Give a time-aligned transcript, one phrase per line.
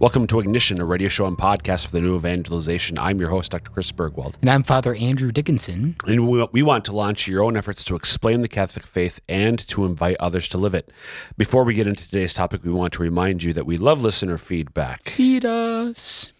[0.00, 2.98] Welcome to Ignition, a radio show and podcast for the new evangelization.
[3.00, 3.70] I'm your host, Dr.
[3.72, 4.34] Chris Burgwald.
[4.40, 5.96] And I'm Father Andrew Dickinson.
[6.06, 9.58] And we, we want to launch your own efforts to explain the Catholic faith and
[9.66, 10.90] to invite others to live it.
[11.36, 14.38] Before we get into today's topic, we want to remind you that we love listener
[14.38, 15.08] feedback.
[15.08, 16.32] Feed us.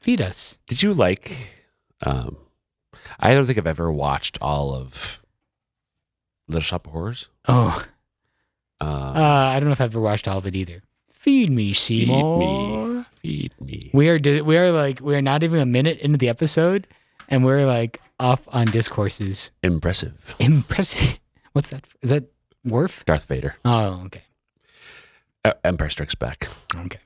[0.00, 0.58] Feed us.
[0.66, 1.66] Did you like?
[2.04, 2.38] Um,
[3.20, 5.22] I don't think I've ever watched all of
[6.48, 7.28] Little Shop of Horrors.
[7.46, 7.84] Oh,
[8.80, 10.82] Uh, uh, I don't know if I've ever watched all of it either.
[11.22, 12.38] Feed me, feed Seymour.
[12.88, 13.90] me, feed me.
[13.92, 16.88] We are we are like we are not even a minute into the episode,
[17.28, 19.52] and we're like off on discourses.
[19.62, 21.20] Impressive, Impressive.
[21.52, 21.86] What's that?
[22.00, 22.24] Is that
[22.64, 23.04] Worf?
[23.04, 23.54] Darth Vader.
[23.64, 24.22] Oh, okay,
[25.44, 26.48] Uh, Empire Strikes Back.
[26.76, 26.98] okay.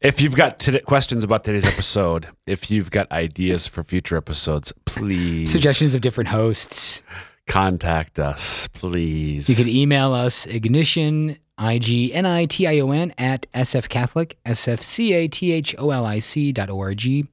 [0.00, 5.50] If you've got questions about today's episode, if you've got ideas for future episodes, please
[5.52, 7.02] Suggestions of different hosts.
[7.46, 9.48] contact us, please.
[9.48, 14.32] You can email us ignition, I G N I T I O N, at sfcatholic,
[14.44, 17.28] S F C A T H O L I C dot O R G.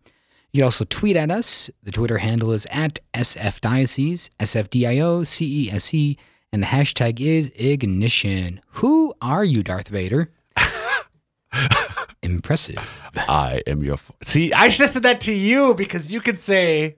[0.52, 1.72] You can also tweet at us.
[1.82, 6.16] The Twitter handle is at sfdiocese, S F D I O C E S E,
[6.54, 8.62] and the hashtag is ignition.
[8.74, 10.32] Who are you, Darth Vader?
[12.22, 12.78] Impressive.
[13.16, 13.96] I am your.
[13.96, 16.98] F- See, I should have said that to you because you could say,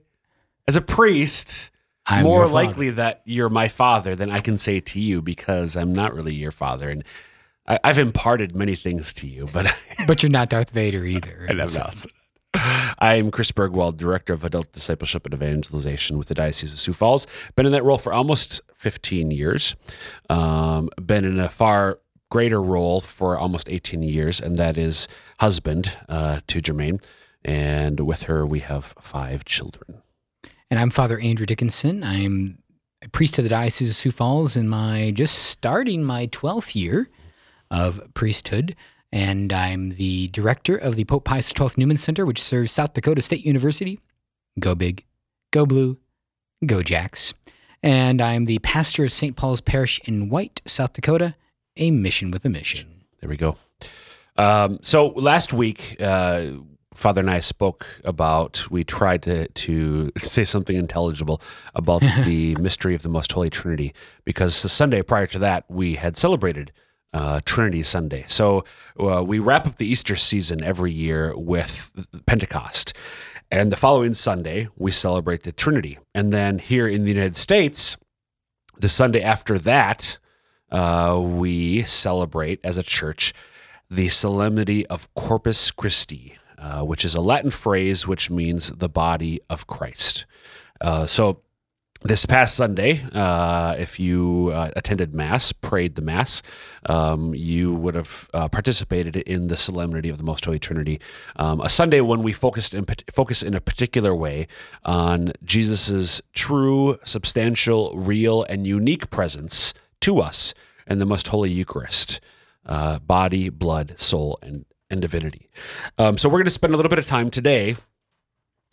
[0.68, 1.70] as a priest,
[2.06, 5.92] I'm more likely that you're my father than I can say to you because I'm
[5.92, 7.04] not really your father, and
[7.66, 9.72] I, I've imparted many things to you, but
[10.06, 11.46] But you're not Darth Vader either.
[11.48, 12.08] I never also.
[12.98, 17.26] I'm Chris Burgwald, Director of Adult Discipleship and Evangelization with the Diocese of Sioux Falls.
[17.56, 19.74] Been in that role for almost 15 years.
[20.28, 25.08] Um, been in a far greater role for almost 18 years, and that is
[25.40, 27.02] husband uh, to Jermaine.
[27.44, 30.02] And with her, we have five children.
[30.72, 32.02] And I'm Father Andrew Dickinson.
[32.02, 32.56] I'm
[33.04, 37.10] a priest of the Diocese of Sioux Falls in my just starting my 12th year
[37.70, 38.74] of priesthood.
[39.12, 43.20] And I'm the director of the Pope Pius XII Newman Center, which serves South Dakota
[43.20, 44.00] State University.
[44.58, 45.04] Go big,
[45.50, 45.98] go blue,
[46.64, 47.34] go Jacks.
[47.82, 49.36] And I'm the pastor of St.
[49.36, 51.34] Paul's Parish in White, South Dakota,
[51.76, 53.04] a mission with a mission.
[53.20, 53.58] There we go.
[54.38, 56.46] Um, so last week, uh,
[56.92, 58.70] Father and I spoke about.
[58.70, 61.40] We tried to to say something intelligible
[61.74, 63.92] about the mystery of the Most Holy Trinity
[64.24, 66.72] because the Sunday prior to that we had celebrated
[67.12, 68.24] uh, Trinity Sunday.
[68.28, 68.64] So
[68.98, 72.94] uh, we wrap up the Easter season every year with Pentecost.
[73.50, 75.98] And the following Sunday, we celebrate the Trinity.
[76.14, 77.98] And then here in the United States,
[78.78, 80.18] the Sunday after that,
[80.70, 83.34] uh, we celebrate as a church
[83.90, 89.40] the solemnity of Corpus Christi, uh, which is a Latin phrase which means the body
[89.50, 90.26] of Christ.
[90.80, 91.42] Uh, so,
[92.04, 96.42] this past Sunday, uh, if you uh, attended Mass, prayed the Mass,
[96.86, 101.00] um, you would have uh, participated in the solemnity of the Most Holy Trinity.
[101.36, 104.48] Um, a Sunday when we focused in, focus in a particular way
[104.84, 110.54] on Jesus's true, substantial, real, and unique presence to us
[110.88, 112.20] in the Most Holy Eucharist,
[112.66, 115.48] uh, body, blood, soul, and and divinity.
[115.98, 117.74] Um, so we're going to spend a little bit of time today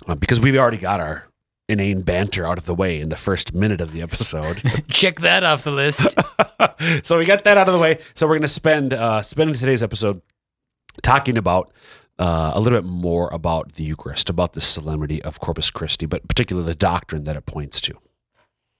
[0.07, 1.27] uh, because we've already got our
[1.67, 4.61] inane banter out of the way in the first minute of the episode.
[4.89, 6.15] Check that off the list.
[7.03, 7.99] so we got that out of the way.
[8.15, 10.21] So we're going to spend uh, spend today's episode
[11.01, 11.71] talking about
[12.17, 16.27] uh, a little bit more about the Eucharist, about the solemnity of Corpus Christi, but
[16.27, 17.93] particularly the doctrine that it points to.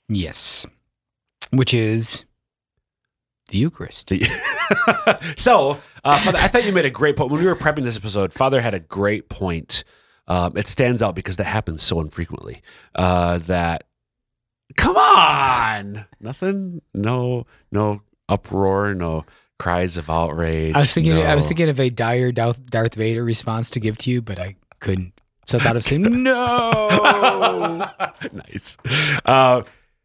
[0.10, 0.66] yes.
[1.52, 2.26] Which is
[3.50, 4.12] the Eucharist.
[5.38, 7.98] so, uh, Father, I thought you made a great point when we were prepping this
[7.98, 8.34] episode.
[8.34, 9.84] Father had a great point.
[10.28, 12.62] Um, it stands out because that happens so infrequently.
[12.96, 13.86] Uh, that
[14.78, 19.26] come on, nothing, no, no uproar, no
[19.58, 20.76] cries of outrage.
[20.76, 21.22] I was thinking.
[21.22, 24.40] I was thinking of a dire Darth, Darth Vader response to give to you, but
[24.40, 25.14] I couldn't.
[25.46, 27.90] So I thought of saying no.
[28.32, 28.78] nice.
[29.26, 29.64] Uh,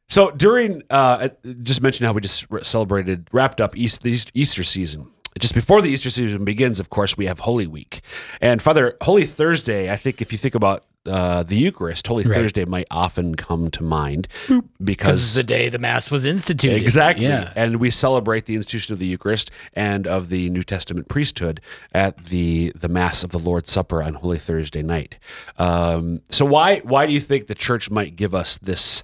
[0.09, 1.29] so during, uh,
[1.63, 5.11] just mention how we just re- celebrated, wrapped up East, the East- Easter season.
[5.41, 8.01] Just before the Easter season begins, of course, we have Holy Week.
[8.41, 12.35] And Father, Holy Thursday, I think if you think about uh, the Eucharist, Holy Right.
[12.35, 16.81] Thursday might often come to mind Because because the day the Mass was instituted.
[16.81, 17.27] Exactly.
[17.27, 17.53] Yeah.
[17.57, 21.61] And we celebrate the institution of the Eucharist and of the New Testament priesthood
[21.93, 25.17] at the the Mass of the Lord's Supper on Holy Thursday night.
[25.59, 29.03] Um, so why why do you think the church might give us this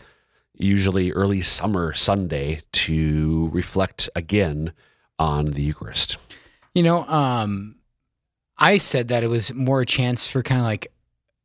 [0.62, 4.72] usually early summer Sunday to reflect again
[5.18, 6.16] on the Eucharist?
[6.74, 7.76] You know, um,
[8.58, 10.92] I said that it was more a chance for kind of like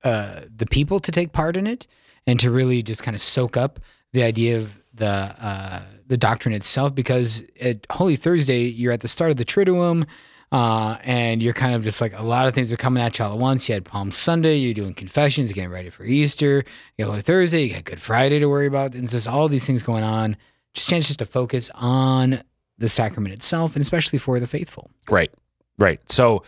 [0.04, 1.88] uh, the people to take part in it
[2.28, 3.80] and to really just kind of soak up
[4.14, 6.94] the idea of the uh, the doctrine itself.
[6.94, 10.06] Because at Holy Thursday, you're at the start of the Triduum.
[10.52, 13.26] Uh, and you're kind of just like a lot of things are coming at you
[13.26, 13.68] all at once.
[13.68, 16.64] You had Palm Sunday, you're doing confessions, getting ready for Easter.
[16.98, 19.66] You know, Thursday, you got Good Friday to worry about, and so there's all these
[19.66, 20.38] things going on.
[20.74, 22.42] Just chance just to focus on
[22.78, 24.90] the sacrament itself, and especially for the faithful.
[25.10, 25.32] Right.
[25.78, 26.00] Right.
[26.12, 26.44] So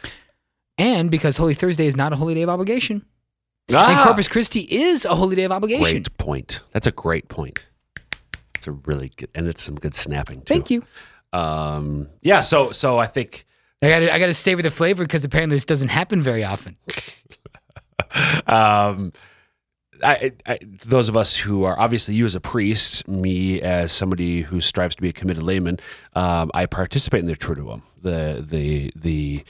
[0.78, 3.04] And because Holy Thursday is not a holy day of obligation,
[3.68, 5.84] and ah, Corpus Christi is a holy day of obligation.
[5.84, 6.62] great point.
[6.72, 7.66] That's a great point.
[8.56, 10.54] It's a really good, and it's some good snapping too.
[10.54, 10.84] Thank you.
[11.34, 12.42] Um, yeah.
[12.42, 13.46] So so I think
[13.82, 16.78] I got I got to savor the flavor because apparently this doesn't happen very often.
[18.48, 19.12] um,
[20.04, 24.42] I, I, those of us who are obviously you as a priest, me as somebody
[24.42, 25.78] who strives to be a committed layman,
[26.16, 29.44] um, I participate in the Triduum, the the the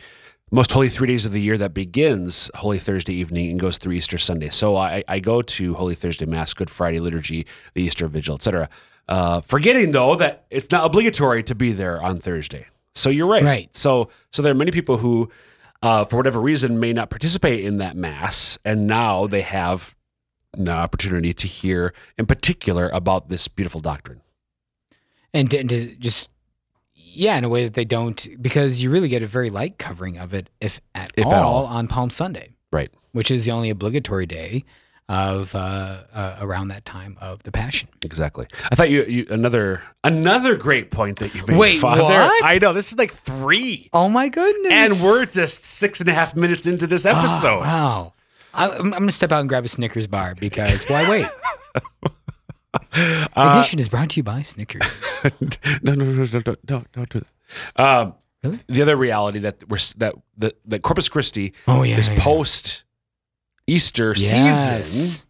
[0.52, 3.94] most holy three days of the year that begins Holy Thursday evening and goes through
[3.94, 4.50] Easter Sunday.
[4.50, 8.70] So I, I go to Holy Thursday Mass, Good Friday liturgy, the Easter Vigil, etc.
[9.10, 12.68] Uh, forgetting though that it's not obligatory to be there on Thursday.
[12.98, 13.44] So you're right.
[13.44, 13.76] Right.
[13.76, 15.30] So so there are many people who,
[15.82, 19.96] uh, for whatever reason, may not participate in that mass, and now they have
[20.54, 24.22] the opportunity to hear, in particular, about this beautiful doctrine.
[25.34, 26.30] and to, and to just
[26.94, 30.18] yeah in a way that they don't because you really get a very light covering
[30.18, 31.66] of it if at, If all, at all.
[31.66, 32.92] on palm sunday Right.
[33.12, 34.64] which is the only obligatory day
[35.10, 38.46] of uh, uh, around that time of the passion Exactly.
[38.72, 42.04] I thought you, you another another great point that you made, Wait, Father.
[42.04, 42.42] what?
[42.44, 46.14] I know this is like three, oh my goodness and we're just six and a
[46.14, 47.60] half minutes into this Oh, episode.
[47.62, 48.14] wow
[48.54, 51.28] I, I'm, I'm gonna step out and grab a Snickers bar because why wait?
[53.36, 54.84] Uh, Ignition is brought to you by Snickers.
[55.82, 57.20] no, no, no, no, no, no, don't do
[57.76, 57.82] that.
[57.84, 58.60] Um, Really?
[58.68, 62.20] The other reality that we're that the that Corpus Christi Oh yeah, is yeah.
[62.20, 62.84] post
[63.68, 64.88] Easter Yes.
[64.90, 65.24] season.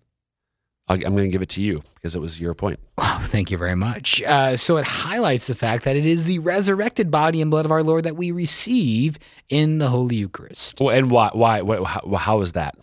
[0.89, 2.80] I'm going to give it to you because it was your point.
[2.98, 4.22] Wow, thank you very much.
[4.24, 7.72] Uh, so it highlights the fact that it is the resurrected body and blood of
[7.72, 9.19] our Lord that we receive
[9.50, 10.80] in the Holy Eucharist.
[10.80, 11.30] Well, and why?
[11.34, 11.62] Why?
[11.62, 12.75] What, how, how is that?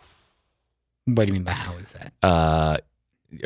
[1.06, 2.12] What do you mean by how is that?
[2.23, 2.77] Uh,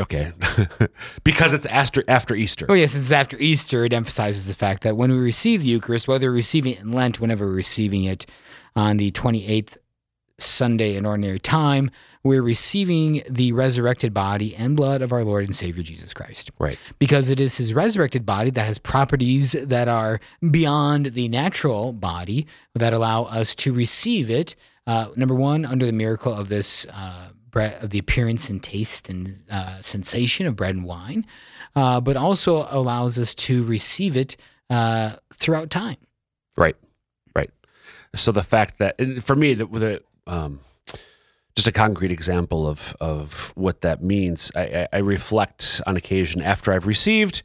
[0.00, 0.32] okay,
[1.24, 2.66] because it's after after Easter.
[2.68, 3.84] Oh, yes, it's after Easter.
[3.84, 6.92] It emphasizes the fact that when we receive the Eucharist, whether we're receiving it in
[6.92, 8.26] Lent, whenever we're receiving it
[8.74, 9.76] on the 28th
[10.38, 11.90] Sunday in ordinary time,
[12.22, 16.50] we're receiving the resurrected body and blood of our Lord and Savior Jesus Christ.
[16.58, 16.78] Right.
[16.98, 20.20] Because it is his resurrected body that has properties that are
[20.50, 24.54] beyond the natural body that allow us to receive it.
[24.86, 29.08] Uh, number one, under the miracle of this uh, bread, of the appearance and taste
[29.08, 31.26] and uh, sensation of bread and wine,
[31.76, 34.36] uh, but also allows us to receive it
[34.70, 35.96] uh, throughout time.
[36.56, 36.76] Right.
[37.34, 37.50] Right.
[38.14, 40.60] So the fact that for me, the, the um,
[41.56, 44.52] just a concrete example of of what that means.
[44.54, 47.42] I, I, I reflect on occasion after I've received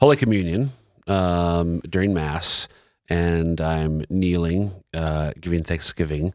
[0.00, 0.72] Holy Communion
[1.06, 2.66] um, during Mass,
[3.08, 6.34] and I'm kneeling, uh, giving thanksgiving,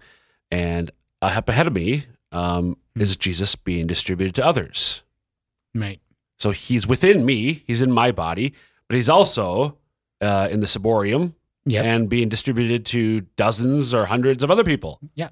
[0.49, 0.89] and
[1.21, 5.03] up ahead of me um, is Jesus being distributed to others.
[5.75, 5.99] Right.
[6.39, 8.53] So he's within me, he's in my body,
[8.87, 9.77] but he's also
[10.21, 11.33] uh, in the ciborium
[11.65, 11.85] Yep.
[11.85, 14.99] and being distributed to dozens or hundreds of other people.
[15.13, 15.29] Yeah.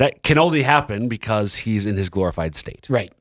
[0.00, 2.86] That can only happen because he's in his glorified state.
[2.88, 3.12] Right.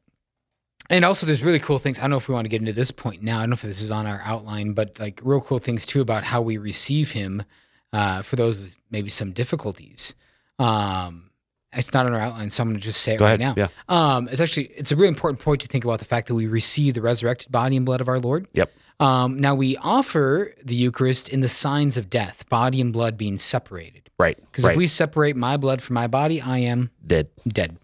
[0.90, 2.00] And also, there's really cool things.
[2.00, 3.38] I don't know if we want to get into this point now.
[3.38, 6.00] I don't know if this is on our outline, but like real cool things too
[6.00, 7.44] about how we receive him
[7.92, 10.16] uh, for those with maybe some difficulties.
[10.58, 11.32] Um,
[11.74, 13.58] it's not on our outline, so I'm going to just say it Go right ahead.
[13.58, 13.70] now.
[13.70, 14.16] Yeah.
[14.16, 16.48] Um, it's actually it's a really important point to think about the fact that we
[16.48, 18.48] receive the resurrected body and blood of our Lord.
[18.54, 18.72] Yep.
[19.02, 23.38] Um, now we offer the Eucharist in the signs of death, body and blood being
[23.38, 24.09] separated.
[24.20, 24.38] Right.
[24.40, 24.72] Because right.
[24.72, 27.30] if we separate my blood from my body, I am Dead.
[27.48, 27.78] dead.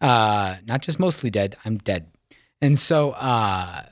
[0.00, 2.06] Uh, not just mostly dead, I'm dead.
[2.60, 3.82] And so, uh,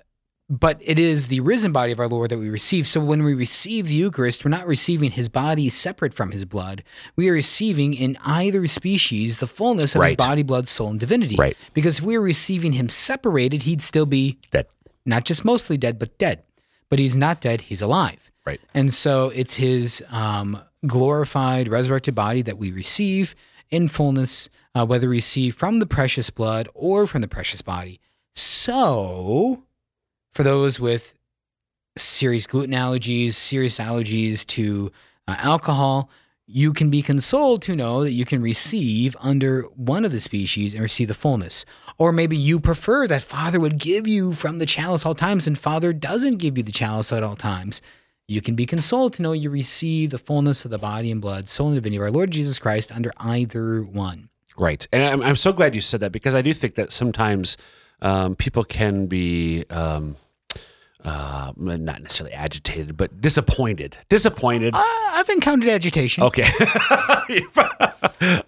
[0.49, 2.87] but it is the risen body of our Lord that we receive.
[2.87, 6.85] So when we receive the Eucharist, we're not receiving his body separate from his blood.
[7.17, 11.35] We are receiving in either species the fullness of his body, blood, soul, and divinity.
[11.37, 11.57] Right.
[11.75, 14.67] Because if we were receiving him separated, he'd still be Dead.
[15.05, 16.43] not just mostly dead, but dead.
[16.91, 18.31] But he's not dead, he's alive.
[18.45, 18.61] Right.
[18.75, 23.35] And so it's his um, glorified, resurrected body that we receive
[23.71, 28.01] in fullness, uh, whether we receive from the precious blood or from the precious body.
[28.35, 29.65] So,
[30.33, 31.15] for those with
[31.97, 34.93] serious gluten allergies, serious allergies to
[35.27, 36.11] uh, alcohol,
[36.47, 40.75] you can be consoled to know that you can receive under one of the species
[40.75, 41.65] and receive the fullness.
[41.99, 45.59] Or maybe you prefer that Father would give you from the chalice all times and
[45.59, 47.83] Father doesn't give you the chalice at all times.
[48.29, 51.49] You can be consoled to know you receive the fullness of the body and blood,
[51.49, 54.29] soul and divinity of our Lord Jesus Christ under either one.
[54.59, 54.87] Right.
[54.93, 57.57] And I'm, I'm so glad you said that because I do think that sometimes
[58.03, 60.17] um, people can be um,
[61.05, 63.97] uh, not necessarily agitated, but disappointed.
[64.09, 64.75] Disappointed.
[64.75, 66.25] Uh, I've encountered agitation.
[66.25, 66.45] Okay.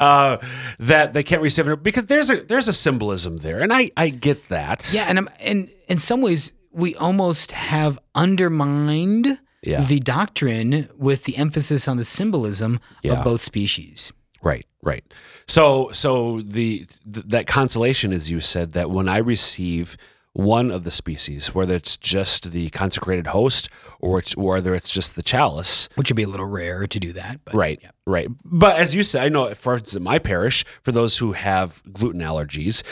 [0.01, 0.39] uh,
[0.81, 4.09] that they can't receive it because there's a there's a symbolism there, and I I
[4.09, 4.91] get that.
[4.93, 9.83] Yeah, and I'm, and in some ways we almost have undermined Yeah.
[9.83, 13.15] the doctrine with the emphasis on the symbolism Yeah.
[13.15, 14.13] of both species.
[14.43, 15.05] Right, right.
[15.47, 19.97] So, so the th- that consolation, as you said, that when I receive
[20.35, 23.69] one of the species, whether it's just the consecrated host
[24.01, 27.01] or it's or whether it's just the chalice, Which would be a little rare to
[27.01, 27.91] do that, but right, yeah.
[28.07, 28.29] right.
[28.45, 31.83] But as you said, I know, for instance, in my parish, for those who have
[31.93, 32.83] gluten allergies,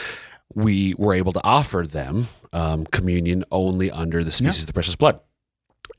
[0.54, 4.96] we were able to offer them um, communion only under the species of the precious
[4.96, 5.20] blood,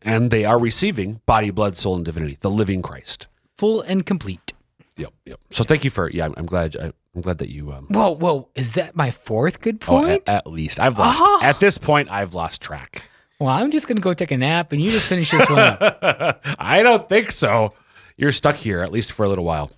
[0.01, 3.27] and they are receiving body, blood, soul, and divinity, the living Christ.
[3.57, 4.53] full and complete.
[4.97, 5.39] Yep, yep.
[5.51, 6.25] So thank you for yeah.
[6.25, 6.75] I'm, I'm glad.
[6.75, 8.49] I, I'm glad that you um, Whoa, whoa!
[8.55, 10.27] Is that my fourth good Oh, point?
[10.29, 11.19] at, at least I've lost.
[11.21, 11.39] Ah.
[11.43, 13.03] At this point, I've lost track.
[13.39, 16.41] well, I'm just gonna go take a nap, and you just finish this one up.
[16.59, 17.73] I don't think so.
[18.17, 19.71] You're stuck here at least for a little while.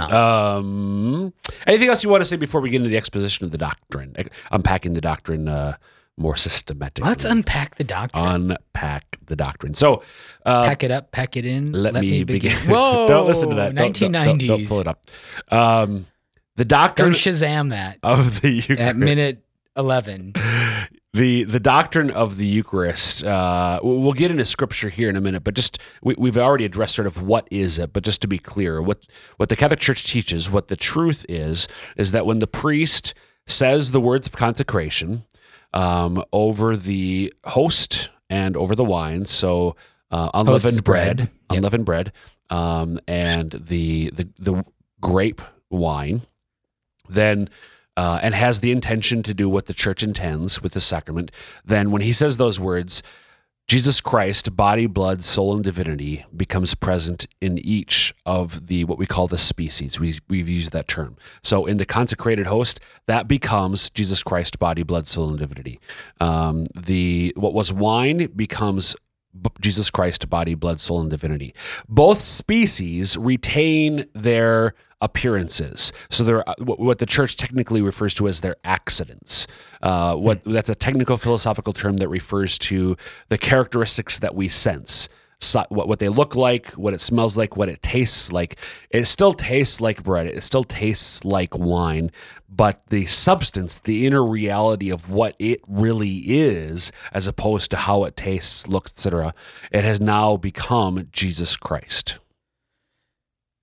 [0.00, 0.58] Oh.
[0.58, 1.34] Um,
[1.66, 4.12] anything else you want to say before we get into the exposition of the doctrine,
[4.16, 5.76] eh, unpacking the doctrine uh,
[6.16, 7.08] more systematically?
[7.08, 8.50] Let's unpack the doctrine.
[8.52, 9.74] unpack the doctrine.
[9.74, 10.02] So,
[10.46, 11.72] uh, pack it up, pack it in.
[11.72, 12.52] let, me, begin.
[12.68, 13.08] Whoa!
[13.08, 13.74] don't listen to that.
[13.74, 15.04] Don't- don't- Don't, don't pull it up.
[15.50, 16.06] Um,
[16.56, 18.80] the doctrine Don't Shazam that of the Eucharist.
[18.82, 19.44] at minute
[19.76, 20.32] eleven.
[21.12, 23.24] the the doctrine of the Eucharist.
[23.24, 26.64] Uh, we'll we'll get into scripture here in a minute, but just we, we've already
[26.64, 27.92] addressed sort of what is it.
[27.92, 29.04] But just to be clear, what
[29.36, 31.66] what the Catholic Church teaches, what the truth is,
[31.96, 33.14] is that when the priest
[33.48, 35.24] says the words of consecration
[35.74, 39.76] um, over the host and over the wine, so
[40.10, 41.30] uh, unleavened bread, bread.
[41.50, 41.56] Yep.
[41.58, 42.12] unleavened bread,
[42.48, 44.64] um, and the the the
[45.00, 46.22] grape wine
[47.08, 47.48] then
[47.96, 51.30] uh, and has the intention to do what the church intends with the sacrament,
[51.64, 53.02] then when he says those words,
[53.66, 59.06] Jesus Christ, body, blood, soul, and divinity, becomes present in each of the what we
[59.06, 59.98] call the species.
[59.98, 61.16] We, we've used that term.
[61.42, 65.80] So in the consecrated host, that becomes Jesus Christ, body, blood, soul, and divinity.
[66.20, 68.96] Um, the what was wine becomes
[69.60, 71.54] Jesus Christ, body, blood, soul, and divinity.
[71.88, 75.92] Both species retain their appearances.
[76.08, 79.46] So they're uh, what what the church technically refers to as their accidents.
[79.82, 82.96] Uh, what that's a technical philosophical term that refers to
[83.28, 85.08] the characteristics that we sense.
[85.68, 88.56] What, what they look like, what it smells like, what it tastes like.
[88.90, 90.26] It still tastes like bread.
[90.26, 92.10] It still tastes like wine,
[92.48, 98.04] but the substance, the inner reality of what it really is, as opposed to how
[98.04, 99.34] it tastes, looks, etc.,
[99.70, 102.18] it has now become Jesus Christ.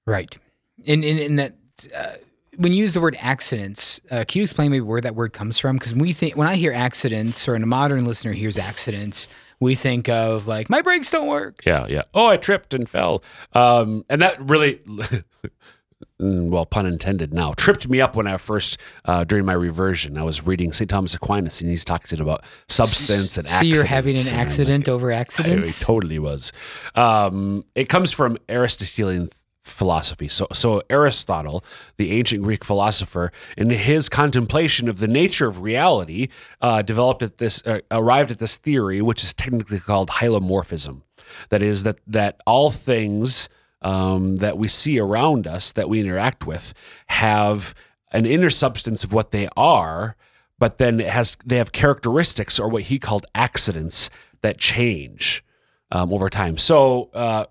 [0.05, 0.37] Right.
[0.83, 1.55] In in, in that
[1.95, 2.15] uh,
[2.57, 5.57] when you use the word accidents, uh, can you explain maybe where that word comes
[5.57, 5.77] from?
[5.77, 9.27] Because we think when I hear accidents, or when a modern listener hears accidents,
[9.61, 11.61] we think of like my brakes don't work.
[11.65, 12.01] Yeah, yeah.
[12.13, 13.23] Oh, I tripped and fell.
[13.53, 14.75] Um, and that really,
[16.19, 20.17] mm, well, pun intended now, tripped me up when I first, uh, during my reversion,
[20.17, 20.89] I was reading St.
[20.89, 23.77] Thomas Aquinas and he's talking about substance and So accidents.
[23.77, 25.81] you're having an I'm like, accident over accidents.
[25.81, 26.51] It totally was.
[26.95, 29.29] Um, it comes from Aristotelian
[29.63, 30.27] philosophy.
[30.27, 31.63] So, so Aristotle,
[31.97, 36.29] the ancient Greek philosopher, in his contemplation of the nature of reality,
[36.61, 41.01] uh, developed at this, uh, arrived at this theory, which is technically called hylomorphism.
[41.49, 43.47] That is that that all things
[43.81, 46.73] um, that we see around us, that we interact with,
[47.07, 47.73] have
[48.11, 50.15] an inner substance of what they are,
[50.59, 54.09] but then it has they have characteristics or what he called accidents
[54.41, 55.43] that change
[55.91, 56.57] um, over time.
[56.57, 57.45] So, uh,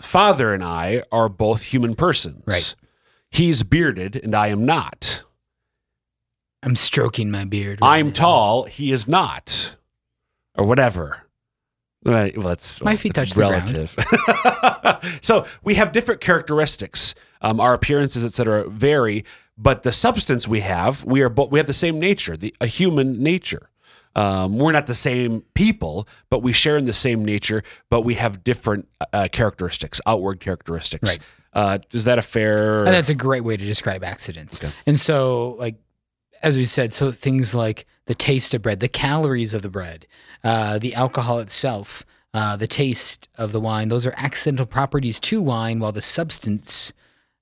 [0.00, 2.44] Father and I are both human persons.
[2.46, 2.74] Right.
[3.30, 5.22] He's bearded and I am not.
[6.62, 7.80] I'm stroking my beard.
[7.80, 8.12] right I'm now.
[8.12, 8.64] tall.
[8.64, 9.76] He is not,
[10.56, 11.22] or whatever.
[12.04, 13.70] Right, Well, that's My feet touch the ground.
[13.70, 15.18] relative.
[15.20, 17.14] so we have different characteristics.
[17.42, 19.24] Um, our appearances, etc., vary,
[19.56, 22.66] but the substance we have, we are both we have the same nature, the a
[22.66, 23.68] human nature.
[24.18, 28.14] Um, we're not the same people, but we share in the same nature, but we
[28.14, 31.10] have different uh, characteristics, outward characteristics.
[31.10, 31.18] Right.
[31.52, 32.84] Uh, is that a fair?
[32.84, 34.62] And that's a great way to describe accidents.
[34.62, 34.72] Okay.
[34.86, 35.76] And so, like,
[36.42, 40.06] as we said, so things like the taste of bread, the calories of the bread,
[40.42, 45.40] uh, the alcohol itself, uh, the taste of the wine, those are accidental properties to
[45.40, 46.92] wine, while the substance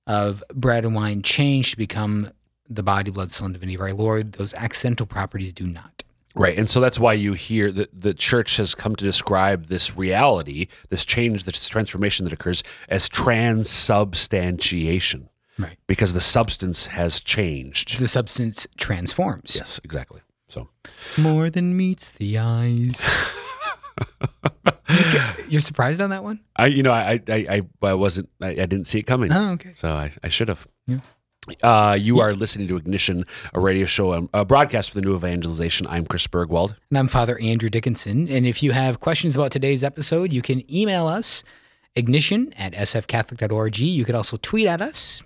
[0.05, 2.29] of bread and wine change to become
[2.69, 4.33] the body, blood, soul, and divinity of our Lord.
[4.33, 6.03] Those accidental properties do not.
[6.37, 6.57] Right.
[6.57, 10.67] And so that's why you hear that the church has come to describe this reality,
[10.89, 15.29] this change, this transformation that occurs as transubstantiation.
[15.59, 15.77] Right.
[15.87, 17.99] Because the substance has changed.
[17.99, 19.55] The substance transforms.
[19.55, 20.21] Yes, exactly.
[20.47, 20.69] So
[21.17, 23.01] More than meets the eyes.
[25.49, 26.41] You're surprised on that one?
[26.55, 29.33] I, you know, I, I, I, I wasn't, I, I didn't see it coming.
[29.33, 29.73] Oh, okay.
[29.77, 30.67] So I, I should have.
[30.85, 30.99] Yeah.
[31.63, 35.15] Uh, you are listening to Ignition, a radio show, um, a broadcast for the New
[35.15, 35.87] Evangelization.
[35.87, 36.75] I'm Chris Burgwald.
[36.89, 38.27] And I'm Father Andrew Dickinson.
[38.27, 41.43] And if you have questions about today's episode, you can email us
[41.95, 43.79] ignition at sfcatholic.org.
[43.79, 45.23] You could also tweet at us.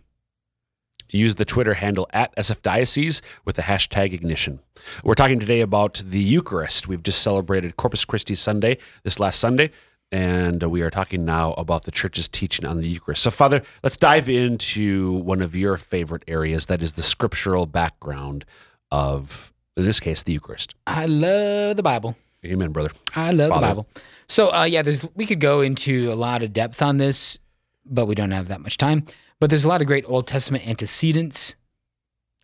[1.10, 4.62] Use the Twitter handle at sfdiocese with the hashtag ignition.
[5.04, 6.88] We're talking today about the Eucharist.
[6.88, 9.72] We've just celebrated Corpus Christi Sunday this last Sunday,
[10.12, 13.24] and we are talking now about the church's teaching on the Eucharist.
[13.24, 18.46] So, Father, let's dive into one of your favorite areas that is the scriptural background
[18.91, 20.75] of, in this case, the Eucharist.
[20.86, 22.18] I love the Bible.
[22.46, 22.91] Amen, brother.
[23.15, 23.62] I love Father.
[23.62, 23.88] the Bible.
[24.27, 27.38] So uh, yeah, there's we could go into a lot of depth on this,
[27.86, 29.06] but we don't have that much time.
[29.39, 31.56] But there's a lot of great Old Testament antecedents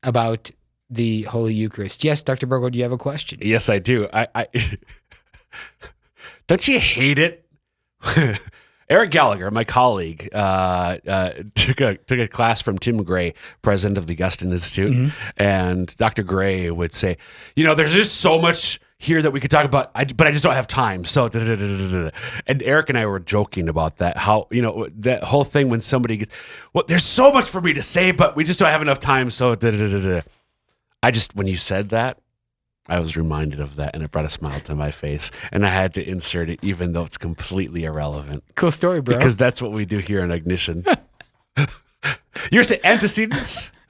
[0.04, 0.52] about
[0.90, 2.04] the Holy Eucharist.
[2.04, 2.46] Yes, Dr.
[2.46, 3.40] Burgo, do you have a question?
[3.42, 4.08] Yes, I do.
[4.14, 4.48] I, I
[6.48, 7.47] don't you hate it?
[8.90, 13.98] Eric Gallagher, my colleague, uh, uh, took a took a class from Tim Gray, president
[13.98, 16.24] of the Augustine Institute, and Dr.
[16.24, 17.18] Gray would say,
[17.56, 20.32] "You know, there's just so much here that we could talk about, I, but I
[20.32, 22.12] just don't have time." So, da, da, da,
[22.48, 24.16] and Eric and I were joking about that.
[24.16, 26.34] How you know that whole thing when somebody gets,
[26.74, 29.30] well, there's so much for me to say, but we just don't have enough time.
[29.32, 30.22] So, da, da, da, da, da.
[31.04, 32.20] I just when you said that,
[32.90, 35.32] I was reminded of that and it brought a smile to my face.
[35.52, 38.44] And I had to insert it, even though it's completely irrelevant.
[38.56, 39.16] Cool story, bro.
[39.16, 40.84] Because that's what we do here in Ignition.
[42.52, 43.72] You're saying antecedents?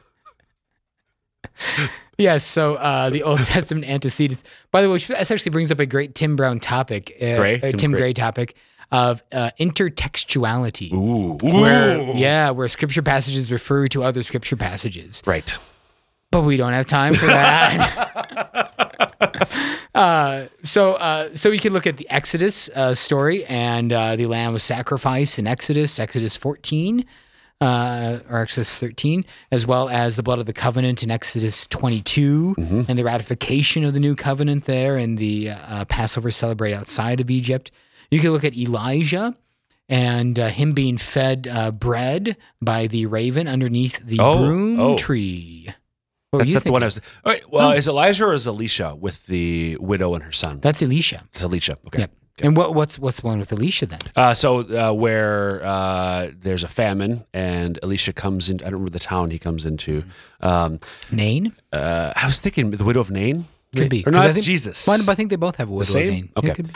[2.20, 4.44] Yes, so uh, the Old Testament antecedents.
[4.72, 7.60] By the way, which actually brings up a great Tim Brown topic, uh, Gray?
[7.60, 8.00] Tim Tim Gray.
[8.00, 8.56] Gray topic
[8.92, 10.92] of uh, intertextuality.
[10.94, 11.38] Ooh.
[11.44, 12.14] Where, Ooh.
[12.16, 15.22] yeah, where scripture passages refer to other scripture passages.
[15.28, 15.56] Right.
[16.32, 18.74] but we don't have time for that.
[19.96, 24.26] uh, so, uh, so we can look at the Exodus uh, story and uh, the
[24.26, 27.04] lamb was sacrificed in Exodus, Exodus 14,
[27.60, 32.56] uh, or Exodus 13, as well as the blood of the covenant in Exodus 22,
[32.88, 37.32] and the ratification of the new covenant there, and the uh, Passover celebrated outside of
[37.32, 37.72] Egypt.
[38.12, 39.36] You can look at Elijah.
[39.90, 44.98] And uh, him being fed uh, bread by the raven underneath the Oh, broom oh.
[44.98, 45.57] tree.
[46.32, 47.00] What That's not the one I was.
[47.24, 47.72] All right, well, Oh.
[47.74, 50.60] is Elijah or is Elisha with the widow and her son?
[50.62, 51.24] That's Elisha.
[51.32, 51.78] It's Elisha.
[51.88, 52.00] Okay.
[52.00, 52.12] Yep.
[52.44, 54.00] And what what's what's the one with Elisha then?
[54.16, 58.92] Uh, so uh, where uh, there's a famine and Elisha comes in, I don't remember
[58.92, 60.04] the town he comes into.
[60.42, 60.80] Um,
[61.12, 63.46] Nain uh, I was thinking the widow of Nain.
[63.76, 64.86] could be Or no, 'Cause I think- Jesus.
[64.86, 66.30] Well, but I think they both have a widow same?
[66.36, 66.52] of Nain.
[66.52, 66.62] Okay.
[66.62, 66.70] Be.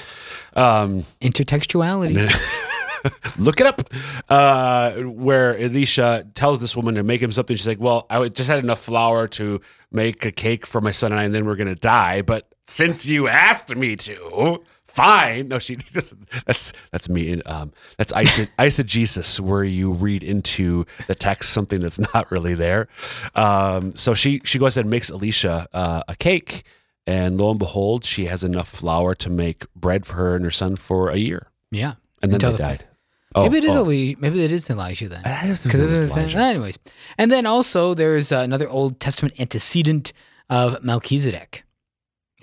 [0.59, 2.15] Um, Intertextuality.
[3.37, 3.81] look it up.
[4.29, 7.55] Uh, where Elisha tells this woman to make him something.
[7.57, 9.59] She's like, "Well, I just had enough flour to
[9.91, 12.21] make a cake for my son and I, and then we're gonna die.
[12.21, 16.13] But since you asked me to, fine." No, she just
[16.45, 17.41] that's that's me.
[17.43, 22.87] Um, that's eise- eisegesis, where you read into the text something that's not really there.
[23.35, 26.63] Um, so she she goes ahead and makes Elisha uh, a cake.
[27.07, 30.51] And lo and behold, she has enough flour to make bread for her and her
[30.51, 31.47] son for a year.
[31.71, 31.95] yeah.
[32.21, 32.85] And then they the- died.
[33.33, 33.85] Oh, maybe it is oh.
[33.85, 35.21] Maybe it is Elijah then.
[35.25, 36.37] I just think Because it was Elijah.
[36.37, 36.77] anyways,
[37.17, 40.11] and then also there's uh, another Old Testament antecedent
[40.49, 41.63] of Melchizedek,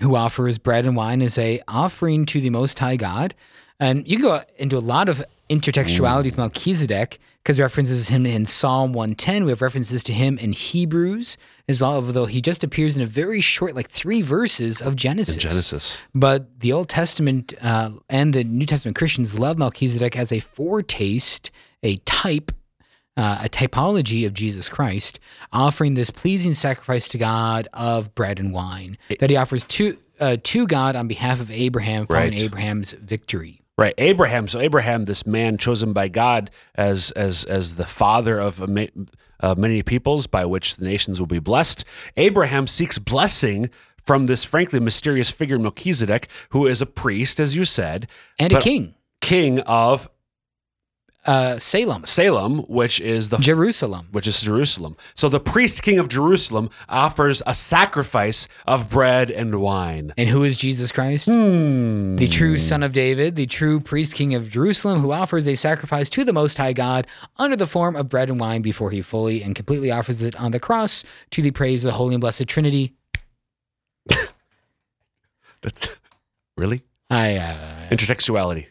[0.01, 3.35] who offers bread and wine as a offering to the Most High God,
[3.80, 8.44] and you can go into a lot of intertextuality with Melchizedek because references him in
[8.44, 9.44] Psalm 110.
[9.44, 11.38] We have references to him in Hebrews
[11.68, 15.36] as well, although he just appears in a very short, like three verses of Genesis.
[15.36, 16.02] Genesis.
[16.14, 21.50] But the Old Testament uh, and the New Testament Christians love Melchizedek as a foretaste,
[21.82, 22.52] a type,
[23.16, 25.18] uh, a typology of Jesus Christ,
[25.50, 30.36] offering this pleasing sacrifice to God of bread and wine that he offers to uh,
[30.42, 32.42] to God on behalf of Abraham following Right.
[32.42, 33.58] Abraham's victory.
[33.78, 34.48] Right, Abraham.
[34.48, 39.04] So Abraham, this man chosen by God as as as the father of a ma-
[39.38, 41.84] uh, many peoples, by which the nations will be blessed.
[42.16, 43.70] Abraham seeks blessing
[44.04, 48.60] from this frankly mysterious figure Melchizedek, who is a priest, as you said, And a
[48.60, 50.08] king, king of
[51.26, 54.09] uh, Salem, Salem, which is the Jerusalem.
[54.12, 54.96] which is Jerusalem.
[55.14, 60.14] So the priest king of Jerusalem offers a sacrifice of bread and wine.
[60.16, 61.26] And who is Jesus Christ?
[61.26, 62.16] Hmm.
[62.16, 66.09] The true son of David, the true priest king of Jerusalem, who offers a sacrifice
[66.11, 69.42] to the Most High God under the form of bread and wine before he fully
[69.42, 72.46] and completely offers it on the cross to the praise of the Holy and Blessed
[72.48, 72.94] Trinity.
[75.61, 75.96] That's
[76.57, 78.66] really I uh, intertextuality.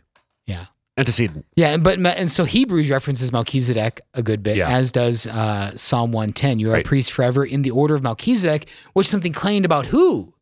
[0.97, 1.45] Antecedent.
[1.55, 4.69] Yeah, but and so Hebrews references Melchizedek a good bit, Yeah.
[4.69, 6.59] as does uh, Psalm one ten.
[6.59, 6.85] You are Right.
[6.85, 10.33] a priest forever in the order of Melchizedek, which is something claimed about who?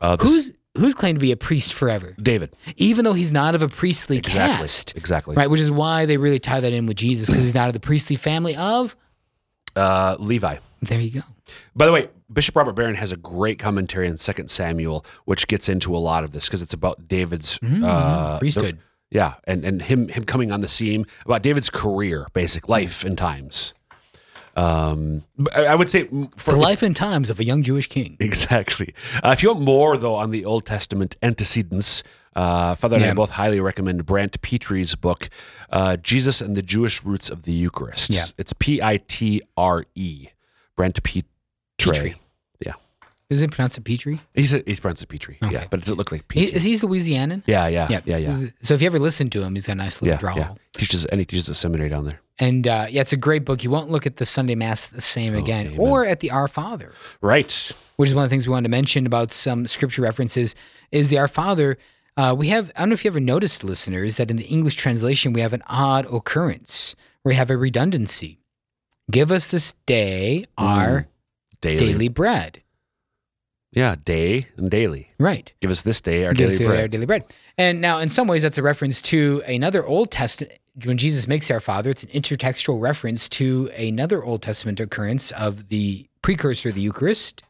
[0.00, 2.54] Uh, Who's who's claimed to be a priest forever, David?
[2.76, 4.56] even though he's not of a priestly Exactly.
[4.58, 5.34] caste, Exactly.
[5.34, 5.50] right?
[5.50, 7.80] Which is why they really tie that in with Jesus because he's not of the
[7.80, 8.94] priestly family of.
[9.74, 10.56] Uh, Levi.
[10.82, 11.20] There you go.
[11.74, 15.68] By the way, Bishop Robert Barron has a great commentary on Second Samuel, which gets
[15.68, 18.78] into a lot of this because it's about David's uh, priesthood.
[18.78, 23.04] the- yeah, and and him him coming on the scene about David's career, basic life
[23.04, 23.74] and times.
[24.56, 28.16] Um, I I would say for The life and times of a young Jewish king.
[28.20, 28.94] Exactly.
[29.22, 32.02] Uh, if you want more, though, on the Old Testament antecedents,
[32.34, 35.28] uh, Father and I both highly recommend Brant Pitre's book,
[35.70, 38.12] uh, Jesus and the Jewish Roots of the Eucharist.
[38.12, 38.24] Yeah.
[38.38, 40.28] It's P I T R E.
[40.76, 41.26] Brent Petre.
[41.78, 42.14] Petrie.
[43.30, 43.34] Yeah.
[43.36, 44.20] Does it pronounce it Petrie?
[44.34, 45.38] He's a, he's pronounced Petrie.
[45.40, 45.48] Yeah.
[45.48, 45.66] Okay.
[45.70, 46.56] But does it look like He, Petrie?
[46.56, 47.42] is he's Louisianan?
[47.46, 48.36] yeah, yeah, yeah, yeah, yeah.
[48.60, 50.36] So if you ever listen to him, he's got a nice little Yeah, drawl.
[50.36, 50.54] yeah.
[50.74, 52.20] Teaches and he teaches at seminary down there.
[52.40, 53.62] And uh, yeah, it's a great book.
[53.62, 55.78] You won't look at the Sunday Mass the same again, amen.
[55.78, 57.72] or at the Our Father, Right.
[57.96, 60.54] which is one of the things we wanted to mention about some scripture references.
[60.90, 61.78] Is the Our Father?
[62.16, 62.72] Uh, we have.
[62.74, 65.52] I don't know if you ever noticed, listeners, that in the English translation we have
[65.52, 68.38] an odd occurrence where we have a redundancy.
[69.10, 71.06] Give us this day our
[71.60, 71.76] Daily.
[71.78, 72.62] daily bread.
[73.72, 75.10] Yeah, day and daily.
[75.18, 75.52] Right.
[75.60, 76.90] Give us this day our Give daily us our bread.
[76.90, 77.24] daily bread.
[77.56, 80.58] And now, in some ways, that's a reference to another Old Testament.
[80.84, 85.68] When Jesus makes our Father, it's an intertextual reference to another Old Testament occurrence of
[85.68, 87.42] the precursor of the Eucharist,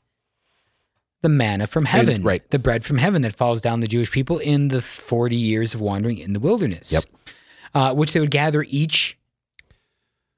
[1.23, 2.49] the manna from heaven, right.
[2.51, 5.81] The bread from heaven that falls down the Jewish people in the forty years of
[5.81, 6.93] wandering in the wilderness.
[6.93, 7.05] Yep.
[7.73, 9.17] Uh, which they would gather each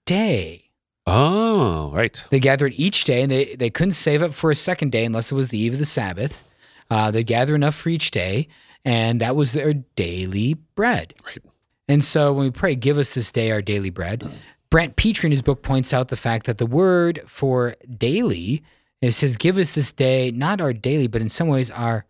[0.05, 0.64] day.
[1.06, 2.24] Oh, right.
[2.30, 5.32] They gathered each day, and they, they couldn't save up for a second day unless
[5.32, 6.46] it was the eve of the Sabbath.
[6.90, 8.48] Uh, they gather enough for each day,
[8.84, 11.14] and that was their daily bread.
[11.26, 11.38] Right.
[11.88, 14.30] And so when we pray, give us this day our daily bread,
[14.70, 18.62] Brant Pitre in his book points out the fact that the word for daily
[19.02, 22.06] it says, give us this day, not our daily, but in some ways our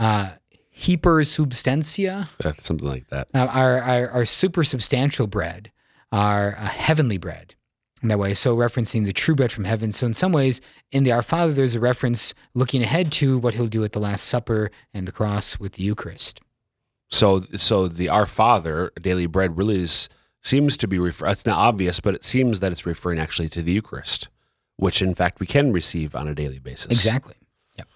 [0.00, 0.32] uh,
[0.76, 3.28] hyper substantia, something like that.
[3.32, 5.70] uh, our, our, our super substantial bread,
[6.10, 7.54] our uh, heavenly bread.
[8.02, 9.90] In that way, so referencing the true bread from heaven.
[9.90, 10.60] So in some ways,
[10.92, 13.98] in the Our Father, there's a reference looking ahead to what he'll do at the
[13.98, 16.40] Last Supper and the cross with the Eucharist.
[17.08, 20.10] So, so the Our Father daily bread really is,
[20.42, 21.28] seems to be refer.
[21.28, 24.28] It's not obvious, but it seems that it's referring actually to the Eucharist,
[24.76, 26.92] which in fact we can receive on a daily basis.
[26.92, 27.34] Exactly.
[27.78, 27.88] Yep.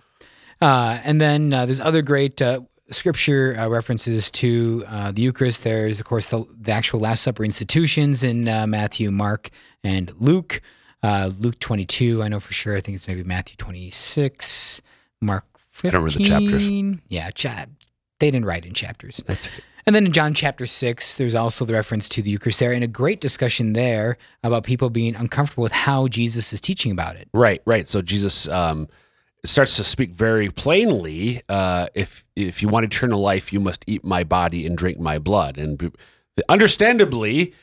[0.62, 2.60] Uh, and then uh, there's other great uh,
[2.90, 5.62] scripture uh, references to uh, the Eucharist.
[5.62, 9.50] There's, of course, the, the actual Last Supper institutions in uh, Matthew, Mark,
[9.84, 10.60] and Luke.
[11.02, 12.76] Uh, Luke 22, I know for sure.
[12.76, 14.82] I think it's maybe Matthew 26,
[15.22, 15.90] Mark 15.
[15.92, 17.00] don't remember the chapters.
[17.08, 17.66] Yeah, cha-
[18.18, 19.22] they didn't write in chapters.
[19.86, 22.84] And then in John chapter 6, there's also the reference to the Eucharist there, and
[22.84, 27.28] a great discussion there about people being uncomfortable with how Jesus is teaching about it.
[27.32, 27.88] Right, right.
[27.88, 28.88] So Jesus um,
[29.44, 31.40] starts to speak very plainly.
[31.48, 35.18] Uh, if if you want eternal life, you must eat my body and drink my
[35.18, 35.56] blood.
[35.56, 35.92] And
[36.48, 37.54] understandably,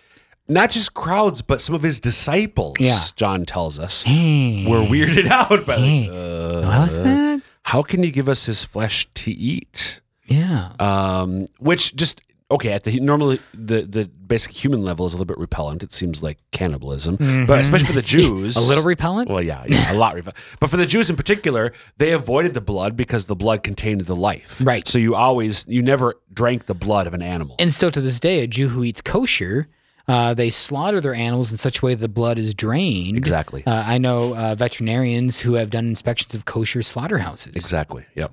[0.47, 2.75] not just crowds, but some of his disciples.
[2.79, 2.97] Yeah.
[3.15, 4.65] John tells us Hey.
[4.67, 10.01] were weirded out by like, uh, how can you give us his flesh to eat?
[10.25, 10.71] Yeah.
[10.79, 15.25] um, which just okay at the normally the the basic human level is a little
[15.25, 15.83] bit repellent.
[15.83, 18.65] It seems like cannibalism, but especially for the Jews, Mm-hmm.
[18.65, 19.29] a little repellent?
[19.29, 20.37] Well, yeah, yeah, a lot repellent.
[20.59, 24.15] But for the Jews in particular, they avoided the blood because the blood contained the
[24.15, 24.61] life.
[24.63, 24.85] Right.
[24.87, 27.55] So you always you never drank the blood of an animal.
[27.59, 29.67] And still to this day, a Jew who eats kosher,
[30.07, 33.17] uh, they slaughter their animals in such a way that the blood is drained.
[33.17, 33.65] Exactly.
[33.65, 37.55] Uh, I know uh, veterinarians who have done inspections of kosher slaughterhouses.
[37.55, 38.05] Exactly.
[38.15, 38.31] Yep.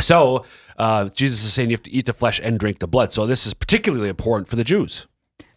[0.00, 0.44] So
[0.78, 3.12] uh, Jesus is saying you have to eat the flesh and drink the blood.
[3.12, 5.06] So this is particularly important for the Jews.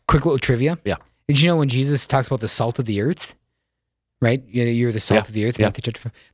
[0.07, 0.77] Quick little trivia.
[0.85, 0.97] Yeah.
[1.27, 3.35] Did you know when Jesus talks about the salt of the earth,
[4.19, 4.41] right?
[4.49, 5.27] You- You're the salt Yeah.
[5.27, 5.69] of the earth, Yeah.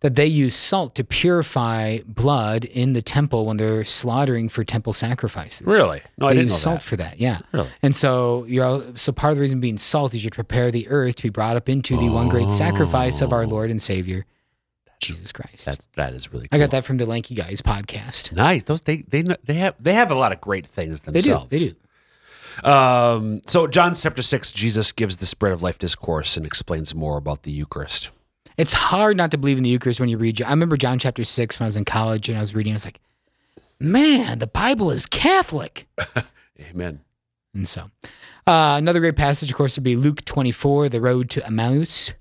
[0.02, 4.93] That they use salt to purify blood in the temple when they're slaughtering for temple
[4.93, 5.67] sacrifices.
[5.67, 6.02] Really?
[6.17, 6.84] No, I didn't use know salt that.
[6.84, 7.19] for that.
[7.19, 7.39] Yeah.
[7.52, 7.69] Really?
[7.82, 10.88] And so you're all, so part of the reason being salt is you prepare the
[10.88, 14.26] earth to be brought up into the one great sacrifice of our Lord and Savior,
[15.00, 15.65] Jesus Christ.
[15.65, 16.48] That's that is really.
[16.54, 18.32] I got that from the Lanky Guys podcast.
[18.32, 18.63] Nice.
[18.63, 21.19] Those they they they have they have a lot of great things They do.
[21.22, 21.50] themselves.
[21.50, 21.76] They do.
[22.63, 27.17] Um, so John chapter six, Jesus gives this bread of life discourse and explains more
[27.17, 28.09] about the Eucharist.
[28.57, 30.41] It's hard not to believe in the Eucharist when you read.
[30.41, 32.73] I remember John chapter six when I was in college and I was reading.
[32.73, 32.99] I was like,
[33.79, 35.87] "Man, the Bible is Catholic."
[36.59, 37.01] Amen.
[37.55, 37.89] And so,
[38.45, 42.13] uh, another great passage, of course, would be Luke twenty four, the road to Emmaus.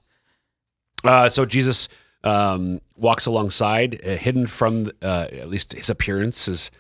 [1.05, 1.89] Uh, so Jesus
[2.25, 6.71] um, walks alongside, uh, hidden from uh, at least his appearance is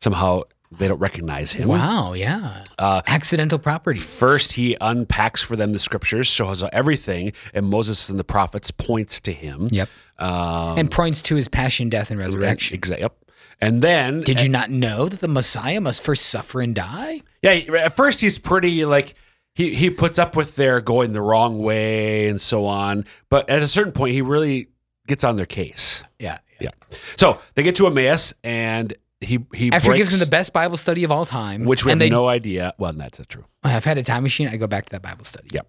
[0.00, 0.42] somehow
[0.78, 1.68] they don't recognize him.
[1.68, 2.64] Wow, yeah.
[2.78, 3.98] Uh, Accidental property.
[3.98, 9.20] First, he unpacks for them the scriptures, shows everything, and Moses and the prophets points
[9.20, 9.68] to him.
[9.70, 9.88] Yep.
[10.18, 12.74] Um, and points to his passion, death, and resurrection.
[12.74, 13.02] Exactly.
[13.02, 13.16] Yep.
[13.60, 17.22] And then, Did you not know that the Messiah must first suffer and die?
[17.42, 19.14] yeah, at first he's pretty like
[19.54, 23.62] he he puts up with their going the wrong way and so on, but at
[23.62, 24.68] a certain point, he really
[25.06, 26.02] gets on their case.
[26.18, 26.38] Yeah.
[26.60, 26.70] Yeah.
[27.16, 30.76] So they get to Emmaus, and he he After he gives him the best Bible
[30.76, 32.74] study of all time, which we and have they, no idea.
[32.78, 33.44] Well, that's not true.
[33.62, 34.48] I've had a time machine.
[34.48, 35.48] I go back to that Bible study.
[35.52, 35.68] Yep.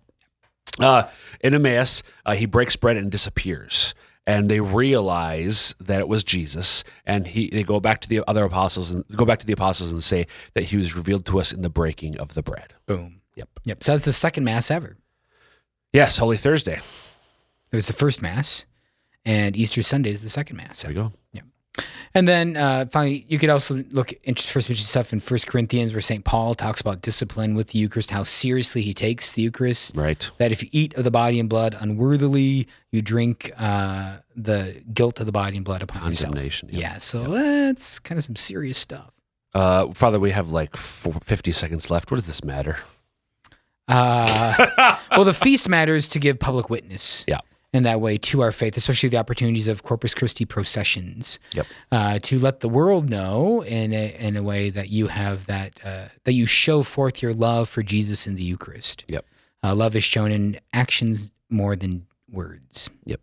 [0.79, 1.03] Uh,
[1.41, 3.93] in Emmaus, uh, he breaks bread and disappears.
[4.25, 8.45] And they realize that it was Jesus, and he they go back to the other
[8.45, 11.51] apostles and go back to the apostles and say that he was revealed to us
[11.51, 12.73] in the breaking of the bread.
[12.85, 13.19] Boom.
[13.35, 13.49] Yep.
[13.65, 13.83] Yep.
[13.83, 14.95] So that's the second mass ever.
[15.91, 16.79] Yes, Holy Thursday.
[17.73, 18.65] It was the first mass,
[19.25, 20.83] and Easter Sunday is the second mass.
[20.83, 21.11] There we go.
[22.15, 25.93] And then uh, finally, you could also look at first mention stuff in First Corinthians,
[25.93, 26.23] where St.
[26.23, 29.95] Paul talks about discipline with the Eucharist, how seriously he takes the Eucharist.
[29.95, 30.29] Right.
[30.37, 35.19] That if you eat of the body and blood unworthily, you drink uh, the guilt
[35.19, 36.01] of the body and blood upon.
[36.01, 36.69] Condemnation.
[36.71, 39.11] Yeah, so that's kind of some serious stuff.
[39.55, 42.11] Uh, Father, we have like four, 50 seconds left.
[42.11, 42.77] What does this matter?
[43.87, 47.25] Uh, well, the feast matters to give public witness.
[47.27, 47.39] Yeah.
[47.73, 51.39] In that way to our faith, especially the opportunities of Corpus Christi processions.
[51.53, 51.65] Yep.
[51.91, 55.79] Uh, to let the world know in a, in a way that you have that
[55.83, 59.03] uh, that you show forth your love for Jesus in the Eucharist.
[59.07, 59.25] Yep.
[59.63, 62.91] Uh, love is shown in actions more than words.
[63.05, 63.21] Yep,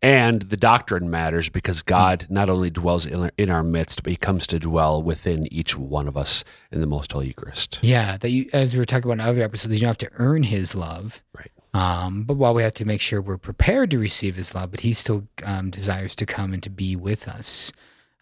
[0.00, 4.10] and the doctrine matters because God not only dwells in our, in our midst, but
[4.10, 7.80] he comes to dwell within each one of us in the most holy Eucharist.
[7.82, 10.10] Yeah, that you, as we were talking about in other episodes, you don't have to
[10.14, 11.22] earn His love.
[11.36, 11.50] Right.
[11.78, 14.80] Um, but while we have to make sure we're prepared to receive His love, but
[14.80, 17.72] He still um, desires to come and to be with us,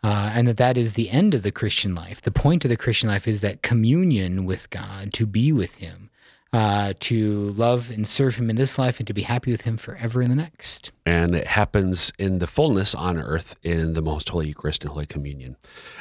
[0.05, 2.21] uh, and that that is the end of the Christian life.
[2.21, 6.11] The point of the Christian life is that communion with God, to be with Him,
[6.53, 9.77] uh, to love and serve Him in this life, and to be happy with Him
[9.77, 10.93] forever in the next.
[11.05, 15.07] and it happens in the fullness on earth in the most holy Eucharist and Holy
[15.07, 15.57] Communion.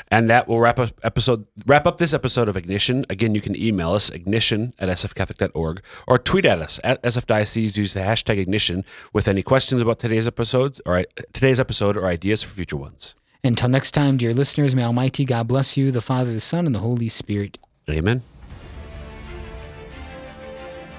[0.09, 3.05] And that will wrap up episode wrap up this episode of Ignition.
[3.09, 7.75] Again, you can email us ignition at sfcatholic.org or tweet at us at sfdiocese.
[7.75, 11.03] Use the hashtag ignition with any questions about today's episodes or
[11.33, 13.15] today's episode or ideas for future ones.
[13.43, 16.73] Until next time, dear listeners, may Almighty God bless you, the Father, the Son, and
[16.73, 17.57] the Holy Spirit.
[17.89, 18.23] Amen.